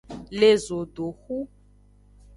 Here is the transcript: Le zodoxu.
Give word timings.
Le 0.37 0.49
zodoxu. 0.63 1.37